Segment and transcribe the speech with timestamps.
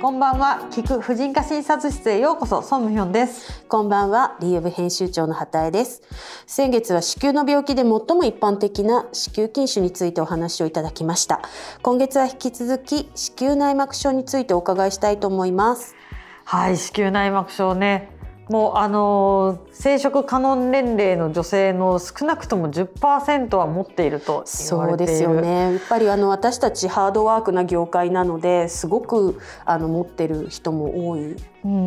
[0.00, 0.68] こんばんは。
[0.70, 2.62] 聞く婦人科診察室へようこそ。
[2.62, 3.64] ソンムヒョンです。
[3.66, 4.36] こんばんは。
[4.40, 6.02] リーブ編集長の畑江です。
[6.46, 11.42] 先月は子宮の病気で最も一般的な子宮筋腫についてお話をいただきました。
[11.82, 15.96] 今月は引き続き子宮内膜症についてお伺いしたいと思います。
[16.44, 16.76] はい。
[16.76, 18.17] 子宮内膜症ね
[18.48, 25.72] もうあの生殖可能年齢の女性の少なくとも10%は持っているとそうですよね。
[25.72, 31.36] やっぱりあの私たちハードワークな業界なのですごくあの持ってる人も多い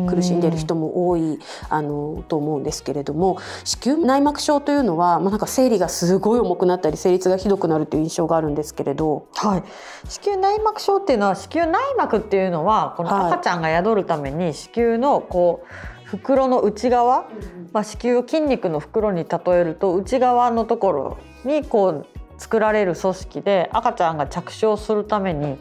[0.08, 9.64] 苦しんでる人も多いあのと思うんですけれども子宮内膜症というのは、まあ、なんか生理がすごい重くなったり生理痛がひどくなるという印象があるんですけれど、はい、
[10.08, 15.66] 子宮内膜症っていうのは子宮内膜っていうのはこの赤ちゃんが宿るために子宮のこう、
[16.12, 17.26] 袋の内側、
[17.72, 25.56] まあ、子宮を筋肉の袋に例えると内側のところにこう作られる組織で赤ちゃんが着床するために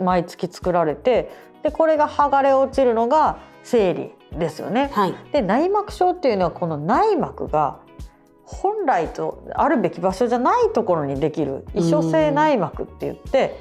[0.00, 1.30] 毎月作られて
[1.62, 4.90] でこれが剥がれ落ちるのが生理ですよね。
[4.92, 7.78] はい、で内膜症っていうのはこの内膜が
[8.42, 13.60] 本来とあるべき場所じゃないところにできる異所性内膜って言って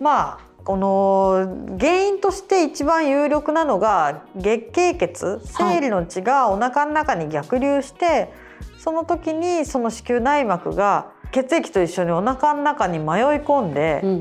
[0.00, 8.30] まあこの原因として一番有力なのが月経血生理の血がお腹の中に逆流して、はい、
[8.78, 13.04] その時にその子宮内膜が血液と一緒にお腹の中に迷い
[13.40, 14.20] 込んで、うんうんう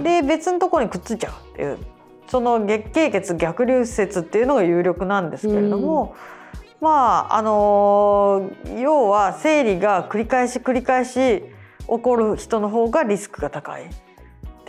[0.00, 1.78] ん、で別のところにくっついちゃうっていう
[2.26, 6.16] その月経血逆流説っていうのが有力なんですけれども、
[6.64, 8.50] うん、まああの
[8.80, 11.42] 要は生理が繰り返し繰り返し
[11.86, 13.88] 起こる人の方がリスクが高い。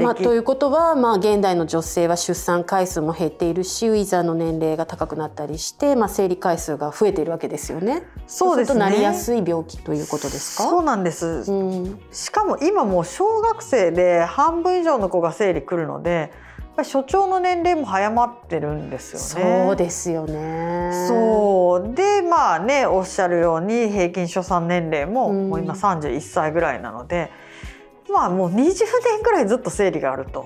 [0.03, 8.03] まあ、ということは、まあ、現代の女性は出産回数も減っているしウィザーの年齢が高くなったりして、まあ、生理回数が増えているわけですよね。
[8.27, 8.79] そうですね。
[8.79, 10.63] なりやすい病気ということですか？
[10.63, 11.49] そうなんです。
[11.49, 16.31] うん、しかも今もう小学生で半分以上の子が生理来るので。
[16.83, 19.65] 所長の年齢も早まってるんですよね。
[19.65, 21.05] そうですよね。
[21.07, 27.31] そうでまあねおっしゃるように平均出産年齢ももう今31歳ぐらいなので、
[28.11, 30.45] まあもう20年ぐらいずっと生理があると。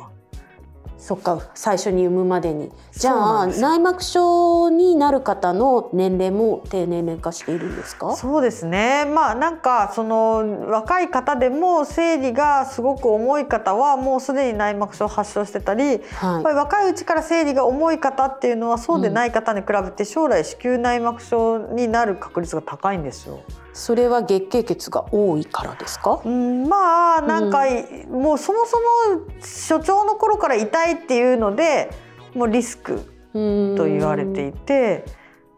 [0.98, 2.74] そっか最初に産むまでに。
[2.92, 8.14] じゃあ内膜症になる方の年齢も低年齢化しているんですか？
[8.18, 9.06] そうですね。
[9.06, 23.40] まあなんかその若い方でも生理がすごく重い方はもうすでに内膜症発症してたり、はい、やっぱり若いうちから生理が重い方っていうのはそうでない方に比べて将来子宮内膜症になる確率が高いんですよ。
[23.80, 31.90] それは月経血が多いからですか、うん、まあなんか、うん、もうそもそも所長の頃から痛いっていうので
[32.36, 32.98] もうリスク
[33.32, 35.06] と言われていて。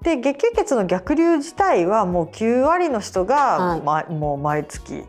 [0.03, 5.03] で月経血の逆流自体はもう9割の人が、はい、もう毎月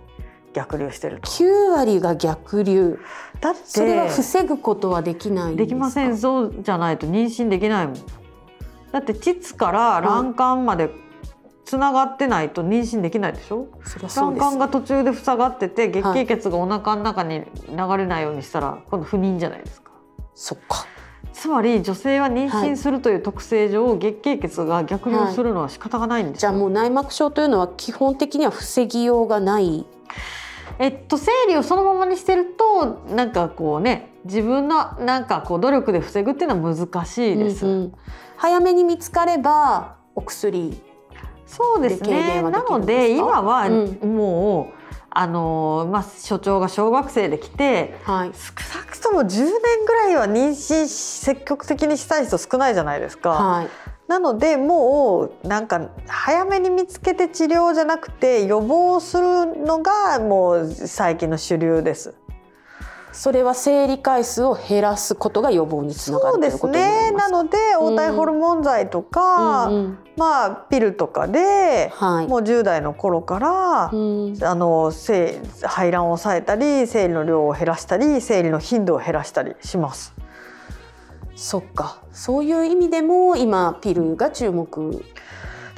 [0.53, 1.31] 逆流してると。
[1.31, 2.99] 9割が逆流。
[3.41, 7.97] だってそれは防ぐことはできないできませんそうじゃないと妊娠できないもん。
[8.93, 10.91] だって膣から卵管まで
[11.65, 13.69] つながってないと妊娠できないでしょ？
[14.15, 19.93] 卵管が途中で塞がってて月経血がお腹の中に流れないようにしたら、今度不妊じゃないですか。
[20.35, 20.87] そっか。
[21.33, 29.87] つまり女性は妊娠するという特性上、はい、月経血が逆流するのは仕方がないんです、はい、じゃあもう内膜症というのは基本的には防ぎようがない。
[30.79, 37.67] えっと、生理をそのままにしてるとなんかこうね自分のなんかこう努力で防ぐっていうのは難しいです。
[37.67, 37.93] うんうん、
[38.37, 40.79] 早めに見つかればお薬
[41.53, 42.43] そうですね。
[42.43, 44.73] なので今はもう、うん、
[45.11, 49.51] あのまあ、所長が小学生で来て、はい、少なくとも10年
[49.87, 53.31] ぐらいは妊娠積極的にしたい人少ないじゃないですか。
[53.31, 53.69] はい、
[54.09, 62.15] なのでもうなんか早めに見つけて治療じゃなくて予防するのがもう最近の主流です。
[63.13, 67.13] それは生理回数を減らすことが予防につながるそうですね。
[67.13, 74.93] なので黄体ホルモン剤とか、うん、まあピルとかで、はい、もう10代の頃から、うん、あの
[75.63, 80.15] 排卵を抑えたり生理の量を減らしたり生理の頻度を減らしたりします。
[81.37, 82.03] そっか。
[82.13, 85.05] そういう意味でも今ピルが注目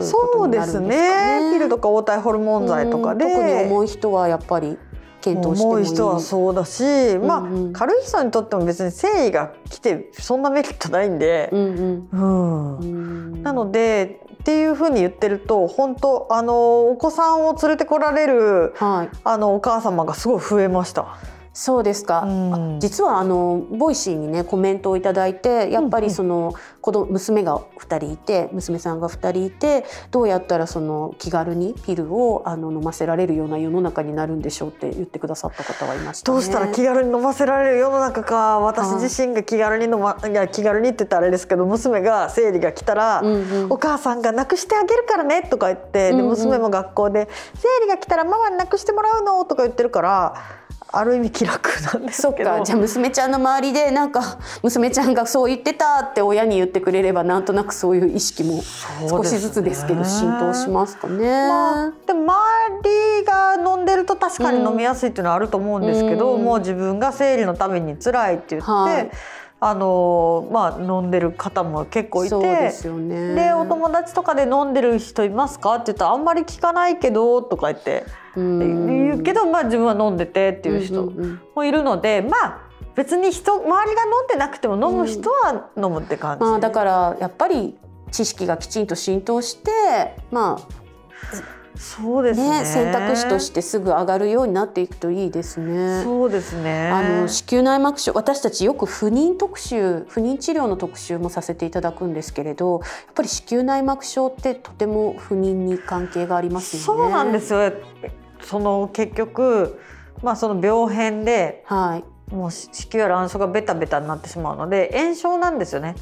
[0.01, 1.53] そうですね。
[1.53, 4.77] ピルとか黄体ホルモン剤とかで、特に重い人はやっぱり
[5.25, 6.83] 検討して重い人はそうだし、
[7.19, 7.55] まあ、うん。
[7.55, 12.79] うん、軽い人にとっても別に誠意が来てそんなメリットないんで、うんうん。
[12.79, 12.85] う
[13.39, 21.17] ん、なのでっていうふうに言ってると本当あのお子さんを連れてこられる、はい、あのお母様がすごい増えました。
[21.55, 26.53] そうですか、うん、実はあのボイシーにねコメントを頂いてやっぱりその、
[26.85, 49.43] 子供娘が2人いて娘さんが2人いてどうやったらその気軽にピルをあの飲ませられるような世の中になるんでしょうって言ってくださった方がいました、ね、どうしたら気軽に飲ませられる世の中か私自身が気軽に飲まいや気軽にって言ったらあれですけど娘が生理が来たら、うんうん、お母さんがなくしてあげるからねとか言って、で娘も学校で生理が来たらママになくしてもらうの？
[49.47, 50.35] とか言ってるから。
[50.97, 52.65] ある意味気楽なんですけど。
[52.65, 58.63] じゃあ娘ちゃんの周りでなんか娘ちゃんがそう言ってたって親に言ってくれればなんとなくそういう意識も
[59.09, 61.49] 少しずつですけど浸透しますかね。
[61.49, 68.71] まあ、でも周りが飲んでると確かに飲みやすいっていうのはあると思うんですけど、うん、もう自分が生理のために辛いって言って。
[68.71, 69.11] はい。
[69.61, 72.39] あのまあ、飲んでる方も結構いて
[72.83, 78.05] で、ね、お友達とかで飲んでる人いますかって言ったらあんまり聞かないけどとか言って
[78.37, 81.11] 言うけど、まあ、自分は飲んでてっていう人
[81.55, 82.64] もいるので、まあ
[82.95, 87.77] 別に人周りが飲んでなくても飲む人は飲むって感じ、うんまあ、だからやっぱり
[88.11, 90.85] 知識がきちんと浸透してまあ
[91.77, 96.05] そうですね、ね、選択肢としてすぐ上がるようになっていくといいですね。
[96.05, 96.89] そうですね。
[96.89, 106.85] あの子宮内膜症私たちよく不妊特集不妊治療の特集もさせていただくんですけれどやっぱり子宮内膜症ってとても不妊に関係がありますよね。
[106.87, 107.73] そうなんですよ。
[108.41, 109.81] その結局
[110.23, 115.95] まあその病変で、はい、もう子宮や卵巣がベタベタになってしまうので炎症なんですよね。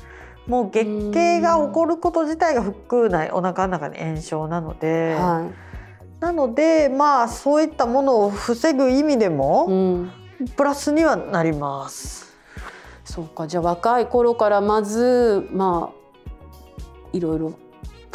[0.47, 10.13] もう月経が起こること自体が腹腔内お腹の中に炎症なので、はい、なのでまあそういったものを防ぐ意味でも、うん、
[10.57, 12.33] プラスにはなります。
[13.05, 16.03] そうかじゃあ若い頃からまずまあ
[17.13, 17.53] いろいろ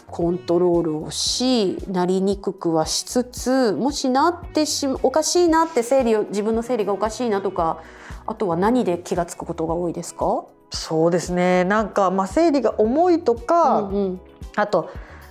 [0.05, 7.81] コントロールをしなりにくくはしつつもしなってしおかしいなって生理を自分の生理がおかしいなとか
[8.25, 10.45] あとは何で気が付くことが多いですか？
[10.69, 11.63] そうですね。
[11.63, 14.21] なんか、まあ、生理が重いとか、うんうん、
[14.55, 14.89] あと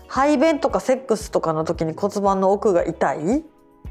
[0.08, 3.44] 排便とかセックスとかの時に骨盤の奥が痛い。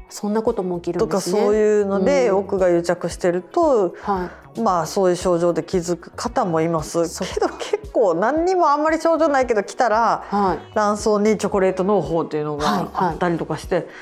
[0.08, 7.02] そんなことも起きる、ね、とかそういうので、奥が癒着してると、はい、まあそういう症状で気づく方もいます。
[7.24, 7.55] けど結
[7.96, 13.94] 構何にもあんまり症状ないけど来たら、はい、卵巣にチョコレート農法っていうのがあったりとかして、はいはい、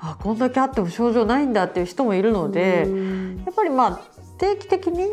[0.00, 2.86] あこんだけあっても症状ないんだっていう人もいるので
[3.46, 4.00] やっぱりまあ
[4.36, 5.08] 定期的に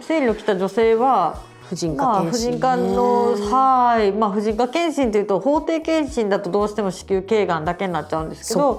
[0.00, 4.12] 生理の来た女性は婦人科検診、ね、まあ、婦人科のはい。
[4.12, 8.76] まあ婦人科検診というと法定検診だとどうしても子宮頸がんだけになっちゃうんですけど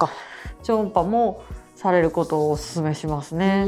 [0.64, 1.44] 超音波も
[1.76, 3.66] されることをお勧めしますね。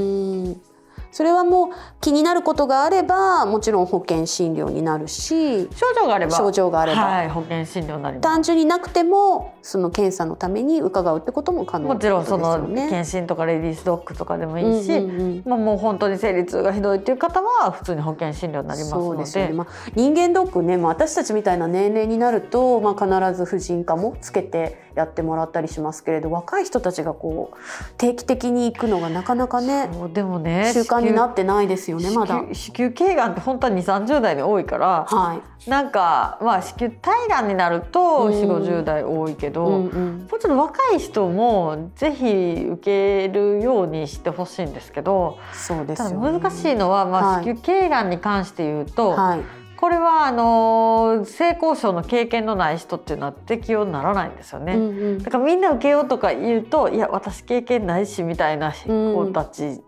[1.11, 1.69] それはもう
[1.99, 6.31] 気になることがあればもちろん保険診療になるし症状があれば。
[6.37, 8.21] 症状があれば、はい、保険診療になります。
[8.21, 19.31] 単純になくてもその検査のために伺うってことも可能、ね、もちろんその検診とかレディースドッグとかでもいいし、うんうんうん、まあ、もう本当に生理痛がひどいっていう方は普通に保険診療になりますので。
[19.31, 27.57] で、ね、まあ、人間ドックね、まあ、私たちみたいな年齢になると、まあ、必ず婦人科もつけてやってもらったりしますけれど若い人たちがこう
[27.97, 32.43] 定期的に行くのがなかなかねでもね習慣になってないですよねまだ。
[32.51, 49.41] 子宮頸がんって本当は2 3 0代で多いから、はい、なんかまあ子宮体がんになると4 5 0代多いけど、うんうん、もちろん若い人もぜひ受けるようにしてほしいんですけどそうです、ね、難しいのは、まあ、子宮頸がんに関して言うと、はい。
[49.81, 59.81] これはあの性交渉の経験のない人っていうのは適用にならないんですよね、うんうん、だからみんな受けようとか言うといや私経験ないしみたいな子たち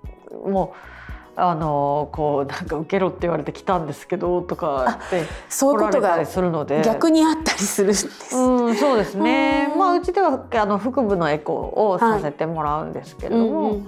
[0.43, 0.92] も、うん
[1.35, 6.81] あのこうなんか受けろって言われて来たんですけどとかってそういうことがするので。
[6.83, 9.73] 逆にあったりするんです、うん、そうですね。
[9.77, 13.79] まあうちではあの腹部のエコーをさせてもらうんですけれども、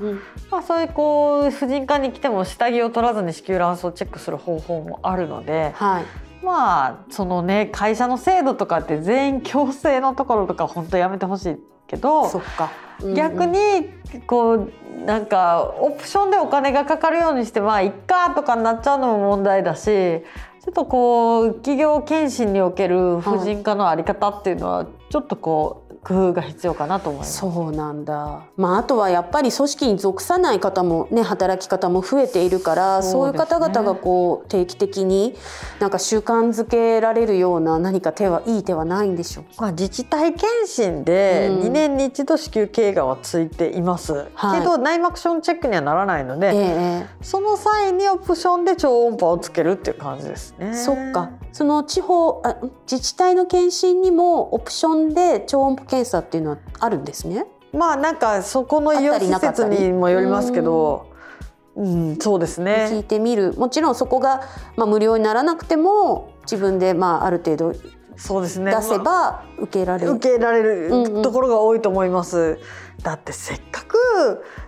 [0.50, 6.06] まあそういうこう婦人科に来ても下着を取らずに子宮卵巣をチェックする方法もあるので、はい、
[6.44, 13.89] まあそのね会社の制度とかって全員強制のところとか本当やめてほしいけどそっか、うんうん、逆に
[14.27, 14.72] こう
[15.06, 27.40] なんかオプションでお金がかかるようにしてまあいっかとかになっちゃうのも問題だしちょっとこう企業検診における婦人科の在り方っていうのはちょっとこう工夫が必要かなと思います。
[27.40, 35.36] そうなんだ、まあ、あとはやっぱり組織に属さない方もね働き方も増えているからそう、ね,、いう方々がこう定期的に
[35.80, 50.74] なんか習慣づけられるような何か手はいい手はないんでしょうまあ、自治体検診で2年に一度子宮頸がんはついています、うん、けど内膜症のチェックにはならないので、えその際にオプションで超音波をつけるっていう感じですね。
[50.76, 51.32] そっか。
[51.52, 52.58] その地方あ
[52.92, 57.46] 自治体の検診にもオプションで超音波検査っていうのはあるんですね？
[57.74, 61.14] まあなんかそこの医療施設にもよりますけど。
[61.78, 64.44] うん、そうですね聞いてみるもちろんそこが、
[64.78, 67.74] まあ、無料にならなくても自分で、まあ、ある程度
[68.18, 68.72] そうですね。
[68.72, 72.38] 出せば受けられる、受けられるところが多いと思います。
[72.38, 72.58] うんうん、
[73.04, 73.98] だってせっかく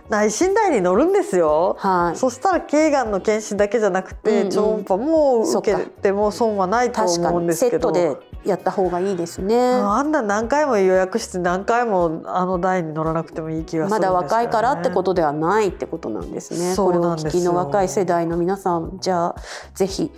[0.08, 7.92] 内診台に乗るんですよ、はい、そしたら頸がんの検診だけじゃなくて、うんうん、超音波も受けても損はないと思うんですけど。
[7.92, 9.58] セットでやった方がいいですね。
[9.58, 16.74] あんな何回も予約して何回もあの台に乗らなくてもいい気がする、ね、まだ若いからってことではないってことなんですね。
[16.76, 19.36] これをお聞きの若い世代の皆さんじゃあ
[19.74, 20.10] ぜひやっ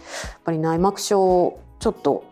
[0.45, 2.25] ぱり内膜症ちょっと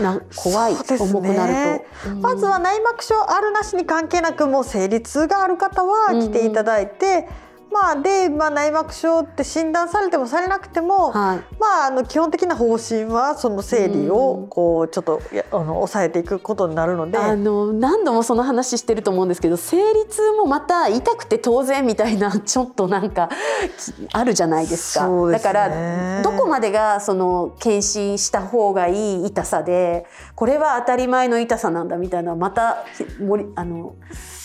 [0.00, 7.28] な怖い、ね、重くなると、うん、まずは内膜症あるなしに関係なくもう生理痛がある方は来ていただいて、
[7.82, 15.20] まあ、で、まあ、内膜症って診断されてもされなくても、はい、まあ、あの基本的な方針はその生理をこうちょっと
[15.52, 17.18] あの抑えていくことになるので。
[17.18, 23.28] あの何度もその話してると思うんですけど生理痛もまた痛くて当然みたいな ちょっとなんか
[24.12, 25.06] あるじゃないですか。
[25.06, 32.84] すね、だからどこまでがその検診した方がいい痛さでこれは当たり前の痛さなんだみたいなまた
[33.56, 33.94] あの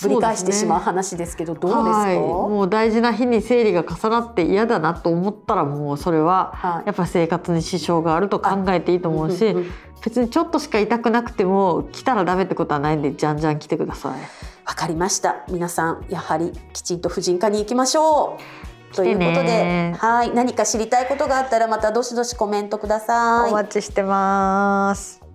[0.01, 9.55] ぶり返してしまう話ですけどどうですか、はい、もう大事な日に生理が重なって嫌だなと思ったらもうそれはやっぱ生活に支障があると考えていいと思うし
[10.03, 14.19] 別にちょっとしか痛くなくても来たらダメってことはないんでじゃんじゃん来てください。
[14.65, 18.37] わかりました皆さんやはりきちんと婦人科に行きましょ
[18.91, 18.95] う。
[18.95, 23.51] ということで、はい、何か知りたいことがあったらまたどしどしコメントください。
[23.51, 25.30] お待ちしてます。